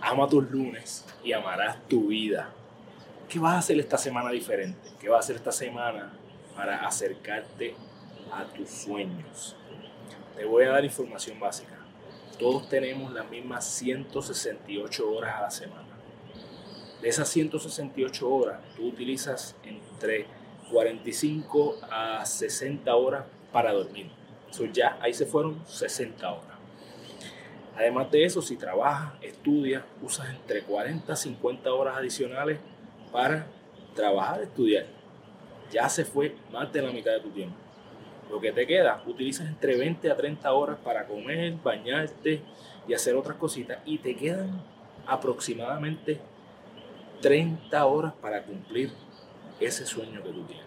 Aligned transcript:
Ama 0.00 0.28
tus 0.28 0.50
lunes 0.50 1.04
y 1.22 1.32
amarás 1.32 1.76
tu 1.86 2.08
vida. 2.08 2.50
¿Qué 3.28 3.38
vas 3.38 3.54
a 3.54 3.58
hacer 3.58 3.78
esta 3.78 3.98
semana 3.98 4.30
diferente? 4.30 4.88
¿Qué 4.98 5.08
vas 5.08 5.18
a 5.18 5.20
hacer 5.20 5.36
esta 5.36 5.52
semana 5.52 6.12
para 6.56 6.86
acercarte 6.86 7.74
a 8.32 8.44
tus 8.44 8.70
sueños? 8.70 9.56
Te 10.36 10.44
voy 10.44 10.64
a 10.64 10.70
dar 10.70 10.84
información 10.84 11.38
básica. 11.38 11.78
Todos 12.38 12.68
tenemos 12.68 13.12
las 13.12 13.28
mismas 13.30 13.66
168 13.66 15.12
horas 15.12 15.36
a 15.36 15.42
la 15.42 15.50
semana. 15.50 15.88
De 17.02 17.08
esas 17.08 17.28
168 17.28 18.28
horas, 18.28 18.60
tú 18.76 18.88
utilizas 18.88 19.54
entre 19.64 20.26
45 20.70 21.76
a 21.90 22.24
60 22.24 22.94
horas 22.94 23.24
para 23.52 23.72
dormir. 23.72 24.10
Eso 24.50 24.64
ya, 24.64 24.98
ahí 25.00 25.12
se 25.12 25.26
fueron 25.26 25.62
60 25.66 26.32
horas. 26.32 26.59
Además 27.76 28.10
de 28.10 28.24
eso, 28.24 28.42
si 28.42 28.56
trabajas, 28.56 29.12
estudias, 29.22 29.82
usas 30.02 30.28
entre 30.30 30.62
40 30.62 31.12
a 31.12 31.16
50 31.16 31.72
horas 31.72 31.96
adicionales 31.96 32.58
para 33.12 33.46
trabajar, 33.94 34.42
estudiar. 34.42 34.86
Ya 35.70 35.88
se 35.88 36.04
fue 36.04 36.36
más 36.52 36.72
de 36.72 36.82
la 36.82 36.90
mitad 36.90 37.12
de 37.12 37.20
tu 37.20 37.30
tiempo. 37.30 37.56
Lo 38.30 38.40
que 38.40 38.52
te 38.52 38.66
queda, 38.66 39.02
utilizas 39.06 39.48
entre 39.48 39.76
20 39.76 40.10
a 40.10 40.16
30 40.16 40.52
horas 40.52 40.78
para 40.84 41.06
comer, 41.06 41.54
bañarte 41.64 42.42
y 42.86 42.94
hacer 42.94 43.16
otras 43.16 43.36
cositas. 43.36 43.78
Y 43.84 43.98
te 43.98 44.16
quedan 44.16 44.62
aproximadamente 45.06 46.20
30 47.20 47.86
horas 47.86 48.12
para 48.20 48.42
cumplir 48.42 48.92
ese 49.58 49.84
sueño 49.86 50.22
que 50.22 50.30
tú 50.30 50.44
tienes. 50.44 50.66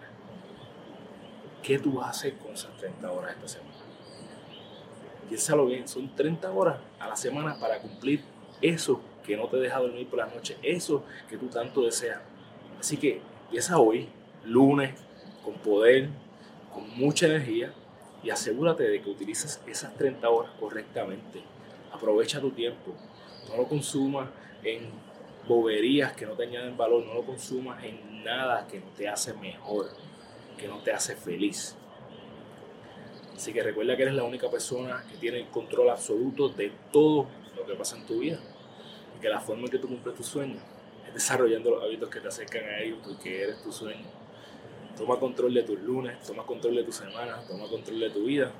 ¿Qué 1.62 1.78
tú 1.78 1.94
vas 1.94 2.06
a 2.06 2.10
hacer 2.10 2.34
con 2.34 2.52
esas 2.52 2.76
30 2.76 3.10
horas 3.10 3.32
esta 3.32 3.48
semana? 3.48 3.93
Piénsalo 5.28 5.66
bien, 5.66 5.88
son 5.88 6.14
30 6.14 6.50
horas 6.50 6.78
a 6.98 7.08
la 7.08 7.16
semana 7.16 7.58
para 7.58 7.78
cumplir 7.78 8.22
eso 8.60 9.00
que 9.24 9.36
no 9.36 9.48
te 9.48 9.56
deja 9.56 9.78
dormir 9.78 10.06
por 10.06 10.18
las 10.18 10.34
noches, 10.34 10.56
eso 10.62 11.04
que 11.28 11.36
tú 11.36 11.46
tanto 11.46 11.82
deseas. 11.82 12.20
Así 12.78 12.96
que 12.96 13.20
empieza 13.44 13.78
hoy, 13.78 14.08
lunes, 14.44 14.94
con 15.44 15.54
poder, 15.54 16.08
con 16.72 16.88
mucha 16.98 17.26
energía 17.26 17.72
y 18.22 18.30
asegúrate 18.30 18.84
de 18.84 19.00
que 19.00 19.10
utilices 19.10 19.60
esas 19.66 19.94
30 19.94 20.28
horas 20.28 20.52
correctamente. 20.58 21.42
Aprovecha 21.92 22.40
tu 22.40 22.50
tiempo, 22.50 22.94
no 23.48 23.56
lo 23.56 23.68
consumas 23.68 24.28
en 24.62 24.90
boberías 25.46 26.12
que 26.14 26.26
no 26.26 26.32
te 26.32 26.44
añaden 26.44 26.76
valor, 26.76 27.04
no 27.04 27.14
lo 27.14 27.22
consumas 27.24 27.82
en 27.84 28.24
nada 28.24 28.66
que 28.66 28.80
no 28.80 28.86
te 28.96 29.08
hace 29.08 29.34
mejor, 29.34 29.90
que 30.58 30.68
no 30.68 30.78
te 30.78 30.92
hace 30.92 31.14
feliz. 31.16 31.76
Así 33.34 33.52
que 33.52 33.62
recuerda 33.62 33.96
que 33.96 34.02
eres 34.02 34.14
la 34.14 34.24
única 34.24 34.50
persona 34.50 35.04
que 35.10 35.16
tiene 35.16 35.38
el 35.38 35.48
control 35.48 35.90
absoluto 35.90 36.48
de 36.48 36.72
todo 36.92 37.26
lo 37.56 37.66
que 37.66 37.74
pasa 37.74 37.96
en 37.96 38.06
tu 38.06 38.20
vida. 38.20 38.38
Y 39.16 39.20
que 39.20 39.28
la 39.28 39.40
forma 39.40 39.64
en 39.64 39.70
que 39.70 39.78
tú 39.78 39.88
cumples 39.88 40.14
tus 40.14 40.26
sueños 40.26 40.62
es 41.08 41.14
desarrollando 41.14 41.70
los 41.70 41.82
hábitos 41.82 42.08
que 42.08 42.20
te 42.20 42.28
acercan 42.28 42.64
a 42.64 42.80
ellos 42.80 42.98
porque 43.02 43.42
eres 43.42 43.62
tu 43.62 43.72
sueño. 43.72 44.04
Toma 44.96 45.18
control 45.18 45.52
de 45.52 45.64
tus 45.64 45.80
lunes, 45.80 46.22
toma 46.24 46.44
control 46.44 46.76
de 46.76 46.84
tus 46.84 46.96
semanas, 46.96 47.46
toma 47.48 47.68
control 47.68 47.98
de 47.98 48.10
tu 48.10 48.24
vida. 48.24 48.52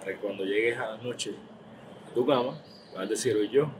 Para 0.00 0.12
que 0.12 0.18
cuando 0.18 0.44
llegues 0.44 0.78
a 0.78 0.92
la 0.92 0.96
noche 0.98 1.34
a 2.10 2.14
tu 2.14 2.26
cama, 2.26 2.58
vas 2.94 3.02
a 3.02 3.06
decir 3.06 3.36
hoy 3.36 3.50
yo, 3.50 3.70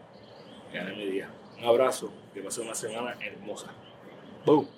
gané 0.72 0.94
mi 0.94 1.06
día. 1.06 1.30
Un 1.58 1.64
abrazo, 1.64 2.12
que 2.34 2.42
pase 2.42 2.60
una 2.60 2.74
semana 2.74 3.16
hermosa. 3.20 3.68
Boom. 4.44 4.77